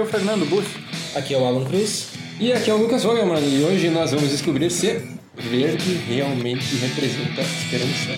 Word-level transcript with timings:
é 0.00 0.02
o 0.02 0.06
Fernando 0.06 0.48
Bush. 0.48 0.66
Aqui 1.14 1.34
é 1.34 1.38
o 1.38 1.44
Alan 1.44 1.64
Cruz. 1.64 2.08
E 2.40 2.52
aqui 2.52 2.70
é 2.70 2.74
o 2.74 2.78
Lucas 2.78 3.04
Vogelman 3.04 3.38
e 3.38 3.62
hoje 3.62 3.90
nós 3.90 4.12
vamos 4.12 4.30
descobrir 4.30 4.70
se 4.70 4.98
verde 5.36 6.00
realmente 6.08 6.74
representa 6.76 7.42
esperança. 7.42 8.16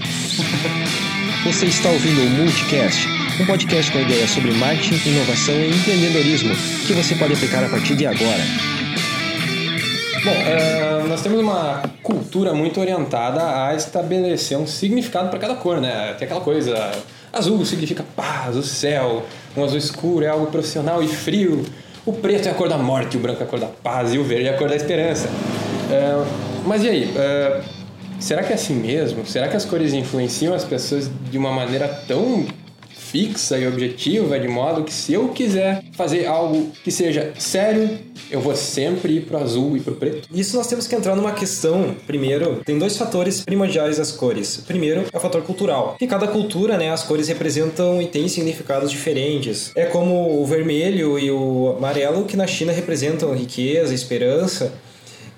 Você 1.44 1.66
está 1.66 1.88
ouvindo 1.88 2.20
o 2.22 2.30
Multicast, 2.30 3.08
um 3.40 3.46
podcast 3.46 3.90
com 3.90 3.98
ideias 3.98 4.30
sobre 4.30 4.52
marketing, 4.52 5.08
inovação 5.08 5.54
e 5.56 5.70
empreendedorismo 5.70 6.54
que 6.86 6.92
você 6.92 7.16
pode 7.16 7.32
aplicar 7.32 7.64
a 7.64 7.68
partir 7.68 7.96
de 7.96 8.06
agora. 8.06 8.44
Bom, 10.24 10.30
uh, 10.30 11.08
nós 11.08 11.20
temos 11.20 11.40
uma 11.40 11.82
cultura 12.00 12.54
muito 12.54 12.80
orientada 12.80 13.66
a 13.66 13.74
estabelecer 13.74 14.56
um 14.56 14.68
significado 14.68 15.30
para 15.30 15.38
cada 15.40 15.56
cor, 15.56 15.80
né? 15.80 16.14
Tem 16.16 16.26
aquela 16.26 16.42
coisa, 16.42 16.92
azul 17.32 17.64
significa 17.64 18.04
paz, 18.14 18.56
o 18.56 18.62
céu, 18.62 19.24
um 19.56 19.64
azul 19.64 19.78
escuro 19.78 20.24
é 20.24 20.28
algo 20.28 20.46
profissional 20.46 21.02
e 21.02 21.08
frio, 21.08 21.64
o 22.04 22.12
preto 22.12 22.48
é 22.48 22.50
a 22.50 22.54
cor 22.54 22.68
da 22.68 22.76
morte, 22.76 23.16
o 23.16 23.20
branco 23.20 23.40
é 23.42 23.44
a 23.44 23.48
cor 23.48 23.60
da 23.60 23.68
paz 23.68 24.12
e 24.12 24.18
o 24.18 24.24
verde 24.24 24.48
é 24.48 24.54
a 24.54 24.58
cor 24.58 24.68
da 24.68 24.76
esperança. 24.76 25.28
Uh, 25.28 26.26
mas 26.66 26.82
e 26.82 26.88
aí? 26.88 27.04
Uh, 27.04 27.62
será 28.18 28.42
que 28.42 28.52
é 28.52 28.54
assim 28.54 28.74
mesmo? 28.74 29.24
Será 29.26 29.48
que 29.48 29.56
as 29.56 29.64
cores 29.64 29.92
influenciam 29.92 30.54
as 30.54 30.64
pessoas 30.64 31.10
de 31.30 31.38
uma 31.38 31.52
maneira 31.52 31.88
tão 32.06 32.46
fixa 33.12 33.58
e 33.58 33.66
objetiva, 33.66 34.40
de 34.40 34.48
modo 34.48 34.84
que 34.84 34.92
se 34.92 35.12
eu 35.12 35.28
quiser 35.28 35.84
fazer 35.92 36.24
algo 36.24 36.72
que 36.82 36.90
seja 36.90 37.34
sério, 37.38 37.98
eu 38.30 38.40
vou 38.40 38.56
sempre 38.56 39.16
ir 39.16 39.26
pro 39.26 39.36
azul 39.36 39.76
e 39.76 39.80
pro 39.80 39.94
preto? 39.94 40.26
Isso 40.32 40.56
nós 40.56 40.66
temos 40.66 40.86
que 40.86 40.94
entrar 40.94 41.14
numa 41.14 41.32
questão, 41.32 41.94
primeiro, 42.06 42.62
tem 42.64 42.78
dois 42.78 42.96
fatores 42.96 43.42
primordiais 43.42 43.98
das 43.98 44.10
cores. 44.10 44.56
O 44.56 44.62
primeiro 44.62 45.04
é 45.12 45.16
o 45.16 45.20
fator 45.20 45.42
cultural. 45.42 45.94
Em 46.00 46.06
cada 46.06 46.26
cultura, 46.26 46.78
né, 46.78 46.90
as 46.90 47.02
cores 47.02 47.28
representam 47.28 48.00
e 48.00 48.06
têm 48.06 48.26
significados 48.28 48.90
diferentes. 48.90 49.72
É 49.76 49.84
como 49.84 50.40
o 50.40 50.46
vermelho 50.46 51.18
e 51.18 51.30
o 51.30 51.74
amarelo 51.76 52.24
que 52.24 52.36
na 52.36 52.46
China 52.46 52.72
representam 52.72 53.34
riqueza, 53.34 53.92
esperança. 53.92 54.72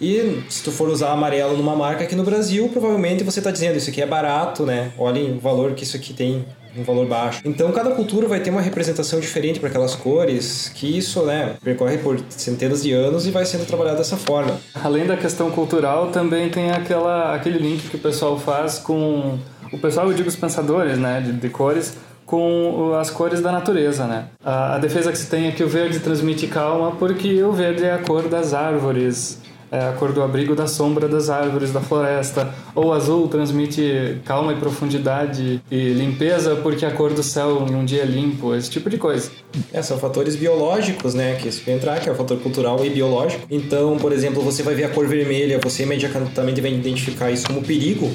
E 0.00 0.42
se 0.48 0.62
tu 0.62 0.70
for 0.70 0.88
usar 0.88 1.10
amarelo 1.10 1.56
numa 1.56 1.74
marca 1.74 2.04
aqui 2.04 2.14
no 2.14 2.22
Brasil, 2.22 2.68
provavelmente 2.68 3.24
você 3.24 3.40
está 3.40 3.50
dizendo 3.50 3.78
isso 3.78 3.90
aqui 3.90 4.00
é 4.00 4.06
barato, 4.06 4.64
né? 4.64 4.92
Olhem 4.96 5.32
o 5.32 5.40
valor 5.40 5.74
que 5.74 5.82
isso 5.82 5.96
aqui 5.96 6.12
tem 6.12 6.44
um 6.77 6.83
valor 6.83 7.06
baixo. 7.06 7.41
Então 7.44 7.70
cada 7.72 7.91
cultura 7.91 8.27
vai 8.27 8.41
ter 8.41 8.50
uma 8.50 8.61
representação 8.61 9.20
diferente 9.20 9.61
para 9.61 9.69
aquelas 9.69 9.94
cores, 9.94 10.70
que 10.75 10.98
isso, 10.98 11.22
né, 11.22 11.55
percorre 11.62 11.98
por 11.98 12.20
centenas 12.28 12.83
de 12.83 12.92
anos 12.92 13.27
e 13.27 13.30
vai 13.30 13.44
sendo 13.44 13.67
trabalhado 13.67 13.98
dessa 13.98 14.17
forma. 14.17 14.58
Além 14.83 15.06
da 15.06 15.17
questão 15.17 15.50
cultural, 15.50 16.08
também 16.08 16.50
tem 16.50 16.70
aquela 16.70 17.34
aquele 17.34 17.58
link 17.58 17.89
que 17.89 17.97
o 17.97 17.98
pessoal 18.00 18.39
faz 18.39 18.78
com 18.78 19.39
o 19.72 19.78
pessoal, 19.78 20.08
eu 20.08 20.14
digo 20.14 20.28
os 20.28 20.36
pensadores, 20.36 20.98
né, 20.98 21.20
de, 21.20 21.33
de 21.33 21.48
cores 21.48 21.97
com 22.27 22.95
as 22.95 23.11
cores 23.11 23.41
da 23.41 23.52
natureza, 23.52 24.06
né? 24.06 24.27
A, 24.42 24.77
a 24.77 24.78
defesa 24.78 25.12
que 25.12 25.19
se 25.19 25.28
tem 25.28 25.48
é 25.48 25.52
que 25.52 25.62
o 25.62 25.69
verde 25.69 26.00
transmite 26.00 26.47
calma 26.47 26.92
porque 26.92 27.42
o 27.42 27.52
verde 27.52 27.84
é 27.84 27.92
a 27.92 27.98
cor 27.98 28.28
das 28.28 28.55
árvores, 28.55 29.41
é 29.70 29.88
a 29.88 29.92
cor 29.92 30.12
do 30.12 30.22
abrigo 30.22 30.54
da 30.54 30.66
sombra 30.66 31.08
das 31.08 31.30
árvores 31.30 31.72
da 31.72 31.80
floresta. 31.80 32.54
Ou 32.74 32.92
azul 32.92 33.28
transmite 33.28 34.18
calma 34.24 34.52
e 34.52 34.56
profundidade 34.56 35.62
e 35.70 35.92
limpeza 35.92 36.56
porque 36.56 36.84
a 36.84 36.90
cor 36.90 37.12
do 37.12 37.22
céu 37.22 37.66
em 37.68 37.74
um 37.74 37.84
dia 37.84 38.02
é 38.02 38.06
limpo, 38.06 38.54
esse 38.54 38.70
tipo 38.70 38.88
de 38.88 38.98
coisa. 38.98 39.30
É, 39.72 39.82
são 39.82 39.98
fatores 39.98 40.36
biológicos, 40.36 41.14
né, 41.14 41.36
que 41.40 41.48
isso 41.48 41.62
vai 41.64 41.74
entrar, 41.74 42.00
que 42.00 42.08
é 42.08 42.12
o 42.12 42.14
fator 42.14 42.38
cultural 42.38 42.84
e 42.84 42.90
biológico. 42.90 43.46
Então, 43.50 43.96
por 43.96 44.12
exemplo, 44.12 44.42
você 44.42 44.62
vai 44.62 44.74
ver 44.74 44.84
a 44.84 44.88
cor 44.88 45.06
vermelha, 45.06 45.58
você 45.62 45.84
imediatamente 45.84 46.60
vai 46.60 46.72
identificar 46.72 47.30
isso 47.30 47.46
como 47.46 47.62
perigo, 47.62 48.10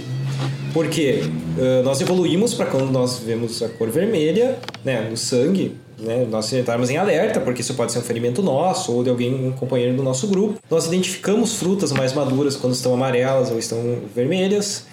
porque 0.73 1.21
uh, 1.57 1.83
nós 1.83 1.99
evoluímos 2.01 2.53
para 2.53 2.65
quando 2.65 2.91
nós 2.91 3.19
vemos 3.19 3.61
a 3.61 3.69
cor 3.69 3.89
vermelha, 3.89 4.57
né, 4.83 5.07
no 5.09 5.17
sangue, 5.17 5.75
né, 5.99 6.25
nós 6.29 6.51
entrarmos 6.53 6.89
em 6.89 6.97
alerta, 6.97 7.39
porque 7.39 7.61
isso 7.61 7.73
pode 7.73 7.91
ser 7.91 7.99
um 7.99 8.03
ferimento 8.03 8.41
nosso 8.41 8.93
ou 8.93 9.03
de 9.03 9.09
alguém, 9.09 9.33
um 9.33 9.51
companheiro 9.51 9.95
do 9.95 10.03
nosso 10.03 10.27
grupo. 10.27 10.59
Nós 10.69 10.85
identificamos 10.85 11.55
frutas 11.55 11.91
mais 11.91 12.13
maduras 12.13 12.55
quando 12.55 12.73
estão 12.73 12.93
amarelas 12.93 13.51
ou 13.51 13.59
estão 13.59 13.99
vermelhas. 14.15 14.85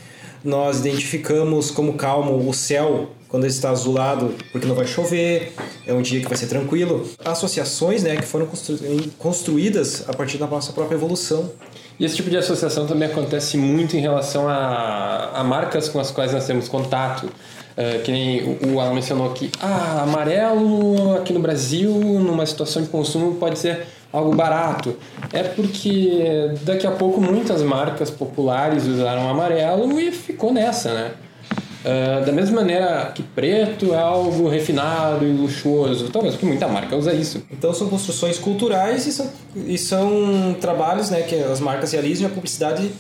Nós 0.45 0.81
identificamos 0.81 1.71
como 1.71 1.95
calmo 1.95 2.49
o 2.49 2.55
céu 2.55 3.09
quando 3.29 3.47
está 3.47 3.71
azulado, 3.71 4.35
porque 4.53 4.67
não 4.67 4.75
vai 4.75 4.87
chover, 4.87 5.53
é 5.87 5.93
um 5.93 6.01
dia 6.01 6.21
que 6.21 6.29
vai 6.29 6.39
ser 6.39 6.47
tranquilo. 6.47 7.09
Associações 7.25 8.03
né, 8.03 8.17
que 8.17 8.23
foram 8.23 8.47
constru 8.47 8.79
construídas 9.19 10.09
a 10.09 10.15
partir 10.15 10.39
da 10.39 10.47
nossa 10.47 10.73
própria 10.73 10.97
evolução. 10.97 11.51
E 11.99 12.05
esse 12.05 12.15
tipo 12.15 12.31
de 12.31 12.37
associação 12.37 12.87
também 12.87 13.09
acontece 13.09 13.57
muito 13.57 13.97
em 13.97 14.01
relação 14.01 14.49
a, 14.49 15.31
a 15.35 15.43
marcas 15.43 15.89
com 15.89 15.99
as 15.99 16.11
quais 16.11 16.33
nós 16.33 16.47
temos 16.47 16.69
contato. 16.69 17.29
Uh, 17.77 18.03
que 18.03 18.11
nem 18.11 18.59
o 18.73 18.81
Alan 18.81 18.95
mencionou 18.95 19.31
aqui, 19.31 19.51
ah, 19.61 20.01
amarelo 20.03 21.15
aqui 21.17 21.31
no 21.31 21.41
Brasil, 21.41 21.91
numa 21.93 22.47
situação 22.47 22.83
de 22.83 22.89
consumo, 22.89 23.35
pode 23.35 23.59
ser 23.59 23.87
algo 24.11 24.35
barato. 24.35 24.97
É 25.31 25.43
porque 25.43 26.55
daqui 26.63 26.87
a 26.87 26.91
pouco 26.91 27.21
muitas 27.21 27.63
marcas 27.63 28.11
populares 28.11 28.87
usaram 28.87 29.29
amarelo 29.29 30.01
e 30.01 30.11
ficou 30.11 30.53
nessa, 30.53 30.95
né? 30.95 31.11
Uh, 31.85 32.25
da 32.25 32.33
mesma 32.33 32.63
maneira 32.63 33.13
que 33.15 33.23
preto 33.23 33.95
é 33.95 33.99
algo 33.99 34.49
refinado 34.49 35.25
e 35.25 35.31
luxuoso, 35.31 36.09
talvez 36.09 36.35
porque 36.35 36.47
muita 36.47 36.67
marca 36.67 36.97
usa 36.97 37.13
isso. 37.13 37.45
Então 37.49 37.73
são 37.73 37.89
construções 37.89 38.39
culturais 38.39 39.07
e 39.07 39.13
são, 39.13 39.31
e 39.55 39.79
são 39.79 40.57
trabalhos 40.61 41.11
né, 41.11 41.23
que 41.23 41.37
as 41.37 41.61
marcas 41.61 41.93
realizam 41.93 42.27
e 42.27 42.33
a 42.33 42.35
publicidade 42.35 42.91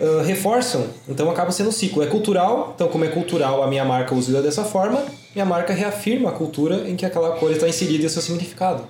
uh, 0.00 0.22
reforçam. 0.22 0.86
Então 1.08 1.30
acaba 1.30 1.50
sendo 1.50 1.68
um 1.68 1.72
ciclo. 1.72 2.02
É 2.02 2.06
cultural, 2.06 2.72
então 2.74 2.88
como 2.88 3.04
é 3.04 3.08
cultural 3.08 3.62
a 3.62 3.66
minha 3.66 3.84
marca 3.84 4.14
usa 4.14 4.42
dessa 4.42 4.64
forma, 4.64 5.02
minha 5.34 5.44
marca 5.44 5.72
reafirma 5.72 6.30
a 6.30 6.32
cultura 6.32 6.88
em 6.88 6.96
que 6.96 7.04
aquela 7.04 7.36
cor 7.36 7.50
está 7.50 7.68
inserida 7.68 8.04
e 8.04 8.06
o 8.06 8.10
seu 8.10 8.22
significado. 8.22 8.84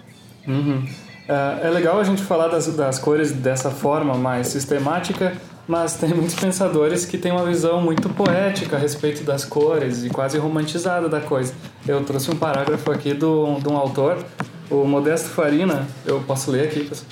Uhum. 0.46 0.86
É, 1.28 1.66
é 1.66 1.70
legal 1.70 1.98
a 1.98 2.04
gente 2.04 2.22
falar 2.22 2.48
das, 2.48 2.66
das 2.68 2.98
cores 2.98 3.32
dessa 3.32 3.70
forma 3.70 4.14
mais 4.14 4.48
sistemática, 4.48 5.32
mas 5.66 5.94
tem 5.94 6.10
muitos 6.10 6.34
pensadores 6.34 7.06
que 7.06 7.16
têm 7.16 7.32
uma 7.32 7.44
visão 7.44 7.80
muito 7.80 8.08
poética 8.10 8.76
a 8.76 8.78
respeito 8.78 9.24
das 9.24 9.44
cores 9.44 10.04
e 10.04 10.10
quase 10.10 10.36
romantizada 10.36 11.08
da 11.08 11.20
coisa. 11.20 11.54
Eu 11.86 12.04
trouxe 12.04 12.30
um 12.30 12.36
parágrafo 12.36 12.90
aqui 12.90 13.14
do, 13.14 13.58
de 13.60 13.68
um 13.68 13.76
autor, 13.76 14.22
o 14.70 14.84
Modesto 14.84 15.28
Farina, 15.28 15.86
eu 16.04 16.20
posso 16.20 16.50
ler 16.50 16.64
aqui, 16.64 16.84
pessoal? 16.84 17.08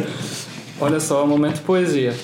Olha 0.80 1.00
só, 1.00 1.26
momento 1.26 1.62
poesia. 1.62 2.14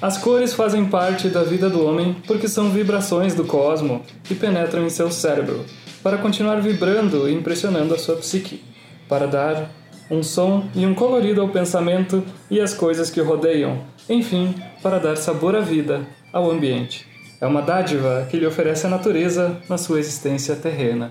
As 0.00 0.16
cores 0.16 0.54
fazem 0.54 0.84
parte 0.84 1.28
da 1.28 1.42
vida 1.42 1.68
do 1.68 1.84
homem 1.84 2.14
porque 2.24 2.46
são 2.46 2.70
vibrações 2.70 3.34
do 3.34 3.44
cosmo 3.44 4.04
que 4.22 4.32
penetram 4.32 4.86
em 4.86 4.90
seu 4.90 5.10
cérebro, 5.10 5.64
para 6.04 6.18
continuar 6.18 6.60
vibrando 6.60 7.28
e 7.28 7.34
impressionando 7.34 7.92
a 7.92 7.98
sua 7.98 8.14
psique, 8.14 8.62
para 9.08 9.26
dar 9.26 9.68
um 10.08 10.22
som 10.22 10.68
e 10.72 10.86
um 10.86 10.94
colorido 10.94 11.40
ao 11.40 11.48
pensamento 11.48 12.22
e 12.48 12.60
às 12.60 12.72
coisas 12.72 13.10
que 13.10 13.20
o 13.20 13.24
rodeiam, 13.24 13.80
enfim, 14.08 14.54
para 14.84 15.00
dar 15.00 15.16
sabor 15.16 15.56
à 15.56 15.60
vida, 15.60 16.06
ao 16.32 16.48
ambiente. 16.48 17.04
É 17.40 17.46
uma 17.46 17.60
dádiva 17.60 18.24
que 18.30 18.36
lhe 18.36 18.46
oferece 18.46 18.86
a 18.86 18.90
natureza 18.90 19.60
na 19.68 19.76
sua 19.76 19.98
existência 19.98 20.54
terrena. 20.54 21.10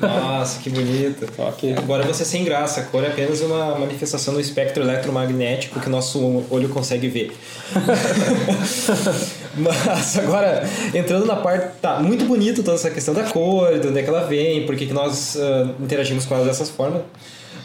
Nossa, 0.00 0.60
que 0.60 0.70
bonito. 0.70 1.26
okay. 1.38 1.74
Agora 1.74 2.04
você 2.04 2.24
sem 2.24 2.44
graça, 2.44 2.80
a 2.80 2.84
cor 2.84 3.04
é 3.04 3.08
apenas 3.08 3.40
uma 3.40 3.78
manifestação 3.78 4.34
do 4.34 4.40
espectro 4.40 4.82
eletromagnético 4.82 5.80
que 5.80 5.86
o 5.88 5.90
nosso 5.90 6.44
olho 6.50 6.68
consegue 6.68 7.08
ver. 7.08 7.36
Mas 9.56 10.18
agora, 10.18 10.68
entrando 10.92 11.26
na 11.26 11.36
parte. 11.36 11.74
Tá, 11.80 12.00
muito 12.00 12.24
bonito 12.24 12.62
toda 12.62 12.76
essa 12.76 12.90
questão 12.90 13.14
da 13.14 13.24
cor, 13.24 13.78
de 13.78 13.88
onde 13.88 13.98
é 13.98 14.02
que 14.02 14.08
ela 14.08 14.26
vem, 14.26 14.66
por 14.66 14.76
que 14.76 14.92
nós 14.92 15.36
uh, 15.36 15.74
interagimos 15.82 16.24
com 16.24 16.34
ela 16.34 16.44
dessas 16.44 16.70
formas. 16.70 17.02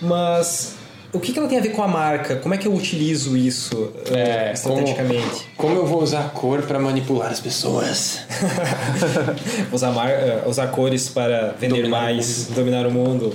Mas 0.01 0.78
o 1.11 1.19
que, 1.19 1.33
que 1.33 1.39
ela 1.39 1.47
tem 1.47 1.57
a 1.57 1.61
ver 1.61 1.69
com 1.69 1.81
a 1.81 1.87
marca? 1.87 2.35
Como 2.35 2.53
é 2.53 2.57
que 2.57 2.67
eu 2.67 2.73
utilizo 2.73 3.35
isso 3.35 3.91
é, 4.11 4.51
estrategicamente? 4.53 5.47
Como, 5.57 5.73
como, 5.73 5.75
eu 5.77 5.85
vou 5.85 6.03
usar 6.03 6.25
a 6.25 6.29
cor 6.29 6.61
para 6.61 6.79
manipular 6.79 7.31
as 7.31 7.39
pessoas? 7.39 8.19
usar, 9.73 9.91
mar, 9.91 10.09
uh, 10.09 10.49
usar 10.49 10.67
cores 10.67 11.09
para 11.09 11.55
vender 11.59 11.77
dominar 11.81 11.89
mais, 11.89 12.49
o 12.49 12.53
dominar 12.53 12.85
o 12.85 12.91
mundo. 12.91 13.33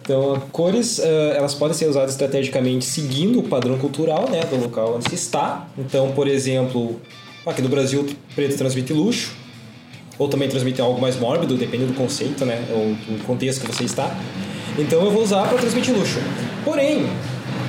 Então, 0.00 0.40
cores, 0.52 0.98
uh, 0.98 1.02
elas 1.34 1.54
podem 1.54 1.76
ser 1.76 1.88
usadas 1.88 2.12
estrategicamente 2.12 2.84
seguindo 2.84 3.40
o 3.40 3.42
padrão 3.42 3.76
cultural 3.78 4.28
né, 4.30 4.40
do 4.44 4.56
local 4.56 4.94
onde 4.96 5.08
se 5.08 5.16
está. 5.16 5.68
Então, 5.76 6.12
por 6.12 6.28
exemplo, 6.28 7.00
aqui 7.44 7.60
no 7.60 7.68
Brasil, 7.68 8.06
preto 8.34 8.56
transmite 8.56 8.92
luxo, 8.92 9.32
ou 10.16 10.28
também 10.28 10.48
transmite 10.48 10.80
algo 10.80 11.00
mais 11.00 11.16
mórbido, 11.16 11.56
depende 11.56 11.84
do 11.84 11.94
conceito, 11.94 12.44
né, 12.44 12.64
ou 12.70 13.16
do 13.16 13.24
contexto 13.24 13.60
que 13.60 13.66
você 13.66 13.84
está. 13.84 14.16
Então 14.78 15.04
eu 15.04 15.10
vou 15.10 15.22
usar 15.22 15.48
para 15.48 15.58
transmitir 15.58 15.92
luxo. 15.92 16.20
Porém, 16.64 17.10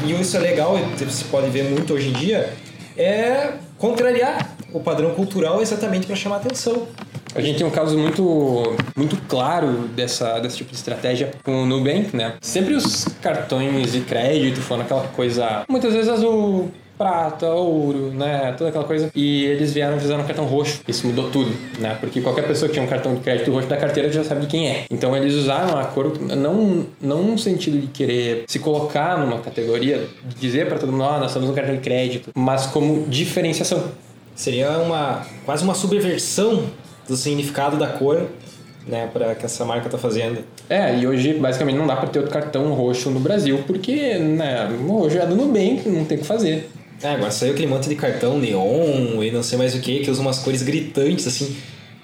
e 0.06 0.12
isso 0.12 0.38
é 0.38 0.40
legal, 0.40 0.78
você 0.78 1.26
pode 1.26 1.50
ver 1.50 1.64
muito 1.64 1.94
hoje 1.94 2.10
em 2.10 2.14
dia, 2.14 2.54
é 2.96 3.54
contrariar 3.80 4.56
o 4.72 4.80
padrão 4.80 5.16
cultural 5.16 5.60
exatamente 5.62 6.06
para 6.06 6.16
chamar 6.16 6.38
atenção. 6.38 6.88
A 7.34 7.42
gente 7.42 7.58
tem 7.60 7.68
um 7.68 7.72
caso 7.72 7.98
muito, 7.98 8.76
muito 8.96 9.18
claro 9.28 9.88
dessa, 9.96 10.40
desse 10.40 10.58
tipo 10.58 10.72
de 10.72 10.78
estratégia 10.78 11.32
com 11.44 11.64
o 11.64 11.66
Nubank, 11.66 12.16
né? 12.16 12.36
Sempre 12.42 12.76
os 12.76 13.06
cartões 13.22 13.92
de 13.92 14.02
crédito 14.02 14.62
foram 14.62 14.84
aquela 14.84 15.08
coisa, 15.08 15.64
muitas 15.68 15.94
vezes 15.94 16.10
azul, 16.10 16.72
prata, 17.00 17.48
ouro, 17.48 18.12
né? 18.12 18.54
Toda 18.58 18.70
aquela 18.70 18.84
coisa. 18.84 19.10
E 19.16 19.46
eles 19.46 19.74
vieram 19.74 19.96
e 19.96 20.00
fizeram 20.02 20.22
um 20.22 20.28
cartão 20.28 20.44
roxo. 20.44 20.82
Isso 20.86 21.08
mudou 21.08 21.32
tudo, 21.32 21.50
né? 21.80 21.98
Porque 21.98 22.20
qualquer 22.20 22.46
pessoa 22.46 22.68
que 22.68 22.74
tinha 22.74 22.86
um 22.86 22.90
cartão 22.90 23.16
de 23.16 23.22
crédito 23.22 23.50
roxo 23.52 23.70
da 23.70 23.78
carteira 23.78 24.12
já 24.12 24.22
sabe 24.22 24.42
de 24.42 24.48
quem 24.48 24.68
é. 24.68 24.86
Então 24.92 25.16
eles 25.16 25.34
usaram 25.34 25.80
a 25.80 25.86
cor 25.86 26.20
não, 26.20 26.86
não 27.00 27.24
no 27.24 27.38
sentido 27.38 27.80
de 27.80 27.88
querer 27.88 28.44
se 28.48 28.60
colocar 28.60 29.18
numa 29.18 29.40
categoria, 29.40 30.06
dizer 30.38 30.68
para 30.68 30.78
todo 30.78 30.92
mundo, 30.92 31.06
ah, 31.06 31.20
nós 31.20 31.32
somos 31.32 31.50
um 31.50 31.54
cartão 31.54 31.74
de 31.74 31.82
crédito, 31.82 32.32
mas 32.36 32.66
como 32.66 33.08
diferenciação. 33.08 33.82
Seria 34.36 34.70
uma 34.80 35.26
quase 35.46 35.64
uma 35.64 35.74
subversão 35.74 36.66
do 37.08 37.16
significado 37.16 37.78
da 37.78 37.88
cor 37.88 38.28
né, 38.86 39.10
para 39.12 39.36
que 39.36 39.46
essa 39.46 39.64
marca 39.64 39.88
está 39.88 39.98
fazendo. 39.98 40.44
É, 40.70 40.98
e 40.98 41.08
hoje 41.08 41.34
basicamente 41.34 41.78
não 41.78 41.88
dá 41.88 41.96
para 41.96 42.10
ter 42.10 42.20
outro 42.20 42.34
cartão 42.34 42.74
roxo 42.74 43.10
no 43.10 43.20
Brasil, 43.20 43.64
porque 43.66 44.18
né, 44.18 44.68
hoje 44.88 45.18
é 45.18 45.26
do 45.26 45.36
Nubank, 45.36 45.88
não 45.88 46.04
tem 46.04 46.18
o 46.18 46.22
que 46.22 46.28
fazer. 46.28 46.70
É, 47.02 47.14
agora 47.14 47.32
saiu 47.32 47.54
aquele 47.54 47.68
monte 47.68 47.88
de 47.88 47.96
cartão 47.96 48.38
neon 48.38 49.24
e 49.24 49.32
não 49.32 49.42
sei 49.42 49.58
mais 49.58 49.74
o 49.74 49.80
que, 49.80 50.00
que 50.00 50.12
usa 50.12 50.22
umas 50.22 50.40
cores 50.40 50.62
gritantes 50.62 51.28
assim. 51.28 51.56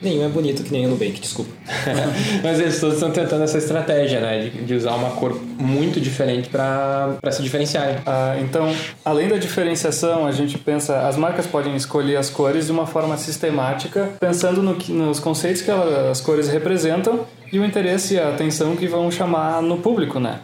Nenhum 0.02 0.26
é 0.26 0.28
bonito 0.28 0.62
que 0.62 0.72
nem 0.72 0.86
o 0.86 0.90
Nubank, 0.90 1.20
desculpa. 1.20 1.52
Mas 2.44 2.60
eles 2.60 2.80
todos 2.80 2.96
estão 2.96 3.12
tentando 3.12 3.44
essa 3.44 3.58
estratégia, 3.58 4.20
né? 4.20 4.44
De, 4.44 4.50
de 4.50 4.74
usar 4.74 4.94
uma 4.94 5.12
cor 5.12 5.40
muito 5.58 6.02
diferente 6.02 6.50
para 6.50 7.18
se 7.32 7.42
diferenciarem. 7.42 7.98
Ah, 8.06 8.36
então, 8.40 8.74
além 9.06 9.30
da 9.30 9.38
diferenciação, 9.38 10.28
a 10.28 10.32
gente 10.32 10.58
pensa... 10.58 11.08
As 11.08 11.16
marcas 11.16 11.48
podem 11.48 11.76
escolher 11.76 12.18
as 12.18 12.30
cores 12.30 12.66
de 12.66 12.72
uma 12.74 12.86
forma 12.86 13.18
sistemática, 13.18 14.10
pensando 14.20 14.62
no 14.62 14.76
que, 14.76 14.92
nos 14.92 15.20
conceitos 15.20 15.62
que 15.62 15.72
elas, 15.72 16.12
as 16.12 16.22
cores 16.22 16.50
representam 16.50 17.26
e 17.52 17.58
o 17.58 17.64
interesse 17.64 18.16
e 18.16 18.20
a 18.20 18.30
atenção 18.30 18.76
que 18.76 18.88
vão 18.88 19.10
chamar 19.10 19.62
no 19.62 19.78
público, 19.78 20.20
né? 20.20 20.40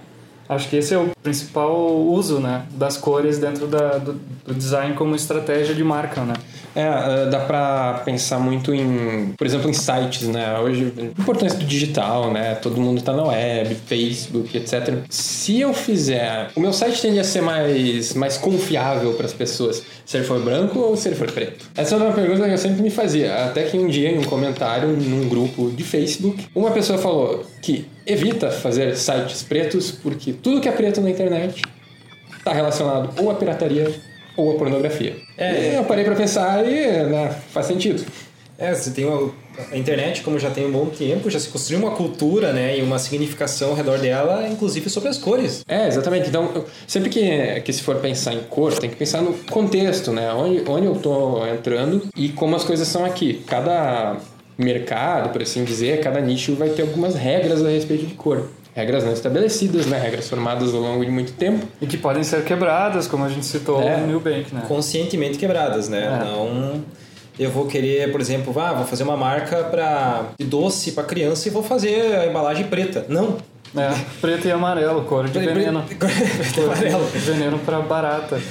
Acho 0.51 0.67
que 0.67 0.75
esse 0.75 0.93
é 0.93 0.97
o 0.97 1.09
principal 1.23 1.95
uso 1.95 2.41
né, 2.41 2.63
das 2.71 2.97
cores 2.97 3.39
dentro 3.39 3.67
da, 3.67 3.97
do, 3.97 4.19
do 4.45 4.53
design 4.53 4.93
como 4.95 5.15
estratégia 5.15 5.73
de 5.73 5.81
marca, 5.81 6.19
né? 6.25 6.33
É, 6.75 7.29
dá 7.29 7.39
pra 7.39 8.01
pensar 8.03 8.37
muito 8.37 8.73
em, 8.73 9.33
por 9.37 9.47
exemplo, 9.47 9.69
em 9.69 9.73
sites, 9.73 10.27
né? 10.27 10.59
Hoje, 10.59 10.93
importância 11.17 11.57
do 11.57 11.63
digital, 11.63 12.33
né? 12.33 12.55
Todo 12.55 12.81
mundo 12.81 13.01
tá 13.01 13.13
na 13.13 13.23
web, 13.23 13.75
Facebook, 13.85 14.57
etc. 14.57 14.99
Se 15.09 15.61
eu 15.61 15.73
fizer. 15.73 16.49
O 16.53 16.59
meu 16.59 16.73
site 16.73 17.01
tende 17.01 17.19
a 17.19 17.23
ser 17.23 17.41
mais, 17.41 18.13
mais 18.13 18.37
confiável 18.37 19.13
para 19.13 19.27
as 19.27 19.33
pessoas, 19.33 19.81
se 20.05 20.17
ele 20.17 20.25
for 20.25 20.39
branco 20.41 20.79
ou 20.79 20.97
se 20.97 21.07
ele 21.07 21.15
for 21.15 21.31
preto? 21.31 21.65
Essa 21.77 21.95
é 21.95 21.97
uma 21.97 22.11
pergunta 22.11 22.45
que 22.45 22.53
eu 22.53 22.57
sempre 22.57 22.81
me 22.81 22.89
fazia. 22.89 23.45
Até 23.45 23.63
que 23.63 23.77
um 23.77 23.87
dia, 23.87 24.09
em 24.09 24.19
um 24.19 24.23
comentário, 24.23 24.89
num 24.89 25.29
grupo 25.29 25.71
de 25.71 25.83
Facebook, 25.83 26.47
uma 26.53 26.71
pessoa 26.71 26.99
falou 26.99 27.45
que 27.61 27.85
evita 28.05 28.51
fazer 28.51 28.95
sites 28.95 29.43
pretos 29.43 29.91
porque 29.91 30.33
tudo 30.33 30.61
que 30.61 30.67
é 30.67 30.71
preto 30.71 31.01
na 31.01 31.09
internet 31.09 31.61
está 32.37 32.53
relacionado 32.53 33.11
ou 33.21 33.29
à 33.29 33.35
pirataria 33.35 33.91
ou 34.35 34.55
a 34.55 34.57
pornografia. 34.57 35.15
É. 35.37 35.73
E 35.73 35.75
eu 35.75 35.83
parei 35.83 36.03
para 36.03 36.15
pensar 36.15 36.65
e 36.65 37.03
né, 37.03 37.35
faz 37.51 37.65
sentido. 37.65 38.03
É, 38.57 38.75
você 38.75 38.91
tem 38.91 39.05
uma, 39.05 39.33
a 39.71 39.75
internet, 39.75 40.21
como 40.21 40.37
já 40.37 40.51
tem 40.51 40.67
um 40.67 40.71
bom 40.71 40.85
tempo, 40.85 41.31
já 41.31 41.39
se 41.39 41.49
construiu 41.49 41.79
uma 41.79 41.95
cultura, 41.95 42.53
né, 42.53 42.77
e 42.77 42.81
uma 42.83 42.99
significação 42.99 43.69
ao 43.69 43.75
redor 43.75 43.97
dela, 43.97 44.47
inclusive 44.47 44.87
sobre 44.87 45.09
as 45.09 45.17
cores. 45.17 45.63
É, 45.67 45.87
exatamente. 45.87 46.29
Então, 46.29 46.63
sempre 46.85 47.09
que, 47.09 47.61
que 47.61 47.73
se 47.73 47.81
for 47.81 47.95
pensar 47.95 48.35
em 48.35 48.41
cor, 48.41 48.77
tem 48.77 48.87
que 48.87 48.95
pensar 48.95 49.19
no 49.19 49.33
contexto, 49.49 50.11
né, 50.11 50.31
onde, 50.31 50.63
onde 50.69 50.85
eu 50.85 50.93
estou 50.93 51.47
entrando 51.47 52.07
e 52.15 52.29
como 52.29 52.55
as 52.55 52.63
coisas 52.63 52.87
são 52.87 53.03
aqui. 53.03 53.41
Cada 53.47 54.17
mercado, 54.63 55.29
por 55.29 55.41
assim 55.41 55.63
dizer, 55.63 56.01
cada 56.01 56.19
nicho 56.19 56.55
vai 56.55 56.69
ter 56.69 56.83
algumas 56.83 57.15
regras 57.15 57.63
a 57.63 57.69
respeito 57.69 58.05
de 58.05 58.13
cor 58.13 58.49
regras 58.73 59.03
não 59.03 59.11
estabelecidas, 59.11 59.85
né? 59.85 59.99
Regras 59.99 60.29
formadas 60.29 60.73
ao 60.73 60.79
longo 60.79 61.03
de 61.03 61.11
muito 61.11 61.33
tempo. 61.33 61.67
E 61.81 61.85
que 61.85 61.97
podem 61.97 62.23
ser 62.23 62.41
quebradas, 62.45 63.05
como 63.05 63.25
a 63.25 63.27
gente 63.27 63.45
citou 63.45 63.81
é, 63.81 63.97
no 63.97 64.07
New 64.07 64.21
Bank, 64.21 64.55
né? 64.55 64.63
Conscientemente 64.65 65.37
quebradas, 65.37 65.89
né? 65.89 66.05
É. 66.05 66.25
Não 66.25 66.81
eu 67.39 67.49
vou 67.49 67.65
querer, 67.65 68.11
por 68.11 68.21
exemplo, 68.21 68.53
ah, 68.59 68.73
vou 68.73 68.85
fazer 68.85 69.03
uma 69.03 69.17
marca 69.17 69.63
para 69.63 70.25
de 70.37 70.45
doce 70.45 70.91
para 70.91 71.03
criança 71.03 71.47
e 71.47 71.51
vou 71.51 71.63
fazer 71.63 72.15
a 72.15 72.27
embalagem 72.27 72.65
preta. 72.65 73.05
Não. 73.09 73.37
É, 73.75 73.89
preto 74.19 74.47
e 74.47 74.51
amarelo, 74.51 75.03
cor 75.03 75.29
de 75.29 75.39
veneno. 75.39 75.83
preto 75.83 76.59
e 76.59 76.63
amarelo. 76.63 77.05
Veneno 77.05 77.59
para 77.59 77.79
barata. 77.79 78.41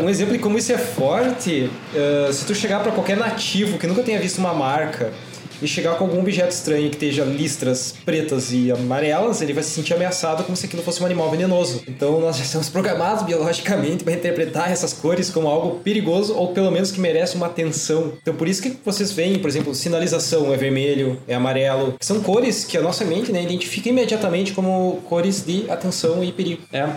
um 0.00 0.08
exemplo 0.08 0.32
de 0.34 0.38
como 0.38 0.56
isso 0.58 0.72
é 0.72 0.78
forte, 0.78 1.70
uh, 1.94 2.32
se 2.32 2.46
tu 2.46 2.54
chegar 2.54 2.80
para 2.80 2.92
qualquer 2.92 3.16
nativo 3.16 3.78
que 3.78 3.86
nunca 3.86 4.02
tenha 4.02 4.20
visto 4.20 4.38
uma 4.38 4.54
marca 4.54 5.12
e 5.62 5.68
chegar 5.68 5.96
com 5.96 6.04
algum 6.04 6.20
objeto 6.20 6.50
estranho 6.50 6.88
que 6.90 6.96
esteja 6.96 7.24
listras 7.24 7.94
pretas 8.04 8.52
e 8.52 8.70
amarelas, 8.70 9.40
ele 9.40 9.52
vai 9.52 9.62
se 9.62 9.70
sentir 9.70 9.94
ameaçado 9.94 10.44
como 10.44 10.56
se 10.56 10.66
aquilo 10.66 10.82
fosse 10.82 11.02
um 11.02 11.06
animal 11.06 11.30
venenoso. 11.30 11.82
Então 11.86 12.20
nós 12.20 12.36
já 12.36 12.42
estamos 12.42 12.68
programados 12.68 13.24
biologicamente 13.24 14.04
para 14.04 14.12
interpretar 14.12 14.70
essas 14.70 14.92
cores 14.92 15.30
como 15.30 15.48
algo 15.48 15.80
perigoso 15.80 16.34
ou 16.34 16.48
pelo 16.48 16.70
menos 16.70 16.90
que 16.90 17.00
merece 17.00 17.36
uma 17.36 17.46
atenção. 17.46 18.12
Então 18.20 18.34
por 18.34 18.48
isso 18.48 18.62
que 18.62 18.76
vocês 18.84 19.12
veem, 19.12 19.38
por 19.38 19.48
exemplo, 19.48 19.74
sinalização 19.74 20.52
é 20.52 20.56
vermelho, 20.56 21.20
é 21.28 21.34
amarelo, 21.34 21.94
são 22.00 22.20
cores 22.20 22.64
que 22.64 22.76
a 22.76 22.82
nossa 22.82 23.04
mente 23.04 23.32
né, 23.32 23.42
identifica 23.42 23.88
imediatamente 23.88 24.52
como 24.52 25.00
cores 25.08 25.44
de 25.44 25.70
atenção 25.70 26.22
e 26.22 26.32
perigo. 26.32 26.62
É. 26.72 26.88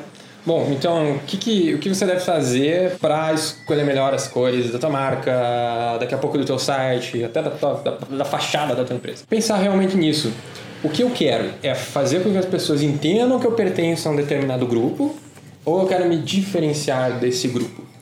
Bom, 0.45 0.69
então, 0.71 1.15
o 1.15 1.19
que, 1.19 1.37
que, 1.37 1.73
o 1.73 1.79
que 1.79 1.89
você 1.89 2.05
deve 2.05 2.19
fazer 2.19 2.97
para 2.99 3.33
escolher 3.33 3.83
melhor 3.83 4.13
as 4.13 4.27
cores 4.27 4.71
da 4.71 4.77
tua 4.77 4.91
marca, 4.91 5.97
daqui 5.99 6.13
a 6.13 6.17
pouco 6.19 6.37
do 6.37 6.45
teu 6.45 6.59
site, 6.59 7.23
até 7.23 7.41
da, 7.41 7.49
tua, 7.49 7.73
da, 7.73 7.91
da 8.17 8.25
fachada 8.25 8.75
da 8.75 8.83
tua 8.83 8.95
empresa? 8.95 9.23
Pensar 9.27 9.57
realmente 9.57 9.97
nisso. 9.97 10.31
O 10.83 10.89
que 10.89 11.01
eu 11.01 11.09
quero 11.09 11.49
é 11.63 11.73
fazer 11.73 12.21
com 12.21 12.31
que 12.31 12.37
as 12.37 12.45
pessoas 12.45 12.83
entendam 12.83 13.39
que 13.39 13.47
eu 13.47 13.53
pertenço 13.53 14.07
a 14.07 14.11
um 14.11 14.15
determinado 14.15 14.67
grupo 14.67 15.15
ou 15.65 15.81
eu 15.81 15.87
quero 15.87 16.07
me 16.07 16.17
diferenciar 16.17 17.19
desse 17.19 17.47
grupo? 17.47 17.94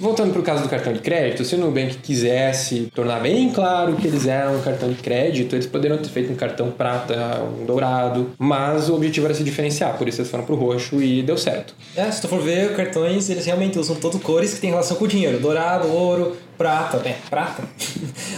Voltando 0.00 0.30
para 0.32 0.40
o 0.40 0.44
caso 0.44 0.62
do 0.62 0.68
cartão 0.68 0.92
de 0.92 1.00
crédito, 1.00 1.44
se 1.44 1.56
o 1.56 1.58
Nubank 1.58 1.96
quisesse 1.98 2.90
tornar 2.94 3.20
bem 3.20 3.50
claro 3.50 3.96
que 3.96 4.06
eles 4.06 4.26
eram 4.26 4.56
um 4.56 4.62
cartão 4.62 4.88
de 4.88 4.96
crédito, 5.02 5.56
eles 5.56 5.66
poderiam 5.66 5.98
ter 5.98 6.08
feito 6.08 6.32
um 6.32 6.36
cartão 6.36 6.70
prata, 6.70 7.42
um 7.60 7.66
dourado, 7.66 8.30
mas 8.38 8.88
o 8.88 8.94
objetivo 8.94 9.26
era 9.26 9.34
se 9.34 9.42
diferenciar, 9.42 9.98
por 9.98 10.06
isso 10.06 10.20
eles 10.20 10.30
foram 10.30 10.44
para 10.44 10.54
o 10.54 10.58
roxo 10.58 11.02
e 11.02 11.22
deu 11.22 11.36
certo. 11.36 11.74
É, 11.96 12.08
se 12.10 12.20
tu 12.20 12.28
for 12.28 12.40
ver, 12.40 12.76
cartões 12.76 13.28
eles 13.28 13.44
realmente 13.44 13.78
usam 13.78 13.96
todas 13.96 14.20
cores 14.22 14.54
que 14.54 14.60
têm 14.60 14.70
relação 14.70 14.96
com 14.96 15.04
o 15.04 15.08
dinheiro: 15.08 15.40
dourado, 15.40 15.88
ouro, 15.88 16.36
prata, 16.58 16.96
é, 17.08 17.16
prata, 17.30 17.62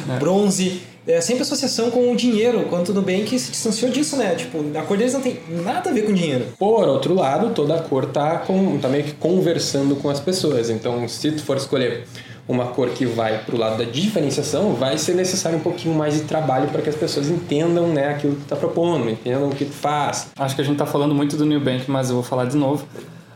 é. 0.08 0.18
bronze 0.18 0.82
é 1.06 1.20
sempre 1.20 1.42
associação 1.42 1.90
com 1.90 2.12
o 2.12 2.16
dinheiro, 2.16 2.66
quando 2.68 2.86
tudo 2.86 3.02
bem 3.02 3.24
que 3.24 3.38
se 3.38 3.50
distanciou 3.50 3.90
disso, 3.90 4.16
né? 4.16 4.34
Tipo, 4.34 4.64
a 4.78 4.82
cor 4.82 4.96
deles 4.96 5.14
não 5.14 5.20
tem 5.20 5.40
nada 5.48 5.90
a 5.90 5.92
ver 5.92 6.02
com 6.02 6.12
dinheiro. 6.12 6.46
Por 6.58 6.86
outro 6.86 7.14
lado, 7.14 7.52
toda 7.54 7.74
a 7.74 7.80
cor 7.80 8.06
tá, 8.06 8.38
com, 8.38 8.78
tá 8.78 8.88
meio 8.88 9.04
que 9.04 9.12
conversando 9.14 9.96
com 9.96 10.10
as 10.10 10.20
pessoas. 10.20 10.68
Então, 10.68 11.08
se 11.08 11.32
tu 11.32 11.42
for 11.42 11.56
escolher 11.56 12.06
uma 12.46 12.66
cor 12.66 12.90
que 12.90 13.06
vai 13.06 13.38
para 13.44 13.54
o 13.54 13.58
lado 13.58 13.78
da 13.78 13.84
diferenciação, 13.84 14.74
vai 14.74 14.98
ser 14.98 15.14
necessário 15.14 15.58
um 15.58 15.62
pouquinho 15.62 15.94
mais 15.94 16.14
de 16.14 16.22
trabalho 16.22 16.68
para 16.68 16.82
que 16.82 16.88
as 16.88 16.96
pessoas 16.96 17.28
entendam 17.28 17.88
né, 17.88 18.08
aquilo 18.08 18.34
que 18.34 18.40
tu 18.40 18.44
está 18.44 18.56
propondo, 18.56 19.08
entendam 19.08 19.48
o 19.48 19.54
que 19.54 19.64
tu 19.64 19.72
faz. 19.72 20.28
Acho 20.36 20.54
que 20.54 20.60
a 20.60 20.64
gente 20.64 20.74
está 20.74 20.86
falando 20.86 21.14
muito 21.14 21.36
do 21.36 21.46
New 21.46 21.60
Bank, 21.60 21.90
mas 21.90 22.10
eu 22.10 22.16
vou 22.16 22.24
falar 22.24 22.44
de 22.44 22.56
novo. 22.56 22.86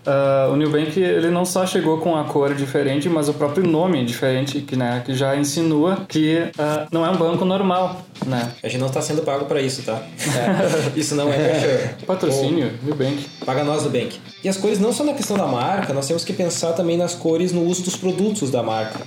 Uh, 0.07 0.53
o 0.53 0.57
New 0.57 0.71
Bank 0.71 1.01
ele 1.01 1.31
não 1.31 1.45
só 1.45 1.67
chegou 1.67 1.99
com 1.99 2.17
a 2.17 2.25
cor 2.25 2.55
diferente, 2.55 3.09
mas 3.09 3.29
o 3.29 3.35
próprio 3.35 3.67
nome 3.67 4.05
diferente, 4.05 4.61
que, 4.61 4.77
né, 4.77 5.03
que 5.05 5.15
já 5.15 5.35
insinua 5.35 6.05
que 6.09 6.51
uh, 6.59 6.87
não 6.93 7.05
é 7.05 7.11
um 7.11 7.17
banco 7.17 7.45
normal. 7.45 8.03
Né? 8.27 8.53
A 8.63 8.69
gente 8.69 8.81
não 8.81 8.89
está 8.89 9.01
sendo 9.01 9.23
pago 9.23 9.47
para 9.47 9.61
isso, 9.61 9.83
tá? 9.83 10.03
É. 10.03 10.95
Isso 10.99 11.15
não 11.15 11.31
é, 11.31 11.37
é. 11.37 11.97
patrocínio, 12.07 12.67
Ou, 12.67 12.87
New 12.87 12.95
Bank. 12.95 13.27
Paga 13.45 13.65
nós 13.65 13.83
do 13.83 13.91
Bank. 13.91 14.19
E 14.43 14.49
as 14.49 14.57
cores 14.57 14.79
não 14.79 14.93
só 14.93 15.05
na 15.05 15.13
questão 15.13 15.37
da 15.37 15.47
marca, 15.47 15.93
nós 15.93 16.07
temos 16.07 16.25
que 16.25 16.33
pensar 16.33 16.73
também 16.73 16.97
nas 16.97 17.15
cores 17.15 17.53
no 17.53 17.63
uso 17.65 17.83
dos 17.83 17.97
produtos 17.97 18.51
da 18.51 18.63
marca. 18.63 19.01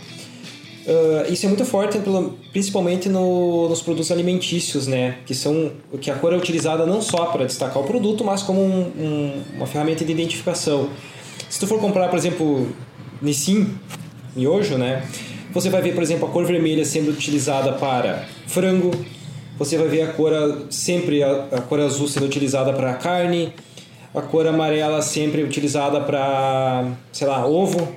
Uh, 0.87 1.29
isso 1.29 1.45
é 1.45 1.49
muito 1.49 1.65
forte, 1.65 1.99
principalmente 2.53 3.09
no, 3.09 3.67
nos 3.67 3.81
produtos 3.81 4.09
alimentícios, 4.09 4.87
né? 4.87 5.17
Que 5.25 5.35
são 5.35 5.73
que 5.99 6.09
a 6.09 6.15
cor 6.15 6.31
é 6.31 6.37
utilizada 6.37 6.85
não 6.85 7.01
só 7.01 7.25
para 7.25 7.43
destacar 7.43 7.83
o 7.83 7.85
produto, 7.85 8.23
mas 8.23 8.41
como 8.41 8.61
um, 8.61 8.91
um, 8.97 9.43
uma 9.57 9.67
ferramenta 9.67 10.05
de 10.05 10.13
identificação. 10.13 10.87
Se 11.49 11.59
tu 11.59 11.67
for 11.67 11.77
comprar, 11.81 12.07
por 12.07 12.17
exemplo, 12.17 12.69
Nissin, 13.21 13.75
miojo, 14.33 14.77
né? 14.77 15.05
Você 15.53 15.69
vai 15.69 15.81
ver, 15.81 15.93
por 15.93 16.03
exemplo, 16.03 16.25
a 16.29 16.31
cor 16.31 16.45
vermelha 16.45 16.85
sendo 16.85 17.11
utilizada 17.11 17.73
para 17.73 18.23
frango. 18.47 18.91
Você 19.59 19.77
vai 19.77 19.89
ver 19.89 20.03
a 20.03 20.13
cor 20.13 20.67
sempre 20.69 21.21
a, 21.21 21.47
a 21.51 21.61
cor 21.61 21.81
azul 21.81 22.07
sendo 22.07 22.25
utilizada 22.25 22.71
para 22.71 22.93
carne, 22.93 23.51
a 24.15 24.21
cor 24.21 24.47
amarela 24.47 25.01
sempre 25.01 25.43
utilizada 25.43 25.99
para, 25.99 26.85
sei 27.11 27.27
lá, 27.27 27.45
ovo. 27.45 27.93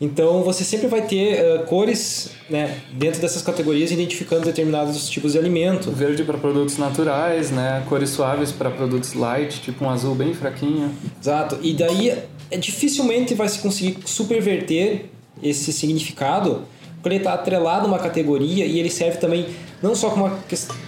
Então 0.00 0.42
você 0.42 0.62
sempre 0.62 0.86
vai 0.86 1.02
ter 1.02 1.42
uh, 1.42 1.64
cores 1.64 2.30
né, 2.48 2.80
dentro 2.92 3.20
dessas 3.20 3.42
categorias 3.42 3.90
identificando 3.90 4.44
determinados 4.44 5.08
tipos 5.08 5.32
de 5.32 5.38
alimento. 5.38 5.90
Verde 5.90 6.22
para 6.22 6.38
produtos 6.38 6.78
naturais, 6.78 7.50
né? 7.50 7.82
cores 7.88 8.10
suaves 8.10 8.52
para 8.52 8.70
produtos 8.70 9.14
light, 9.14 9.60
tipo 9.60 9.84
um 9.84 9.90
azul 9.90 10.14
bem 10.14 10.34
fraquinho. 10.34 10.94
Exato. 11.20 11.58
E 11.62 11.74
daí 11.74 12.10
é, 12.10 12.56
dificilmente 12.56 13.34
vai 13.34 13.48
se 13.48 13.58
conseguir 13.58 13.98
superverter 14.04 15.06
esse 15.42 15.72
significado 15.72 16.62
porque 17.02 17.08
ele 17.08 17.16
está 17.18 17.34
atrelado 17.34 17.86
a 17.86 17.88
uma 17.88 17.98
categoria 17.98 18.66
e 18.66 18.78
ele 18.78 18.90
serve 18.90 19.18
também 19.18 19.46
não 19.82 19.94
só 19.94 20.10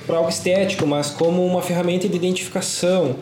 para 0.07 0.17
algo 0.17 0.29
estético, 0.29 0.87
mas 0.87 1.11
como 1.11 1.45
uma 1.45 1.63
ferramenta 1.63 2.09
de 2.09 2.17
identificação 2.17 3.17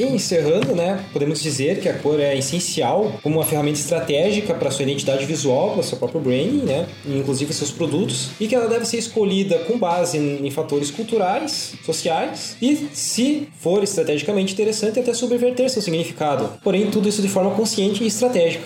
E 0.00 0.04
encerrando, 0.04 0.74
né, 0.74 1.04
podemos 1.12 1.42
dizer 1.42 1.78
que 1.78 1.86
a 1.86 1.92
cor 1.92 2.18
é 2.18 2.34
essencial 2.34 3.12
como 3.22 3.36
uma 3.36 3.44
ferramenta 3.44 3.78
estratégica 3.78 4.54
para 4.54 4.70
sua 4.70 4.84
identidade 4.84 5.26
visual, 5.26 5.74
para 5.74 5.82
seu 5.82 5.98
próprio 5.98 6.22
branding, 6.22 6.62
né, 6.62 6.86
inclusive 7.06 7.52
seus 7.52 7.70
produtos, 7.70 8.30
e 8.40 8.48
que 8.48 8.54
ela 8.54 8.66
deve 8.66 8.86
ser 8.86 8.96
escolhida 8.96 9.58
com 9.58 9.78
base 9.78 10.16
em 10.16 10.50
fatores 10.50 10.90
culturais, 10.90 11.74
sociais 11.84 12.56
e, 12.62 12.88
se 12.94 13.46
for 13.58 13.82
estrategicamente 13.84 14.54
interessante, 14.54 14.98
até 14.98 15.12
subverter 15.12 15.68
seu 15.68 15.82
significado. 15.82 16.48
Porém, 16.64 16.90
tudo 16.90 17.06
isso 17.06 17.20
de 17.20 17.28
forma 17.28 17.50
consciente 17.50 18.02
e 18.02 18.06
estratégica. 18.06 18.64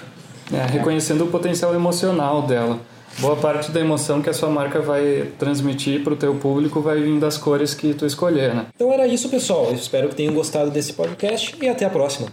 É, 0.52 0.70
reconhecendo 0.70 1.24
o 1.24 1.26
potencial 1.28 1.74
emocional 1.74 2.42
dela. 2.42 2.78
Boa 3.18 3.36
parte 3.36 3.70
da 3.70 3.80
emoção 3.80 4.20
que 4.20 4.28
a 4.28 4.34
sua 4.34 4.50
marca 4.50 4.80
vai 4.80 5.28
transmitir 5.38 6.02
para 6.02 6.12
o 6.12 6.16
teu 6.16 6.34
público 6.34 6.80
vai 6.80 7.00
vir 7.00 7.18
das 7.18 7.38
cores 7.38 7.72
que 7.72 7.94
tu 7.94 8.04
escolher, 8.04 8.54
né? 8.54 8.66
Então 8.74 8.92
era 8.92 9.06
isso, 9.06 9.28
pessoal. 9.28 9.66
Eu 9.66 9.74
espero 9.74 10.08
que 10.08 10.14
tenham 10.14 10.34
gostado 10.34 10.70
desse 10.70 10.92
podcast 10.92 11.56
e 11.60 11.68
até 11.68 11.84
a 11.84 11.90
próxima. 11.90 12.28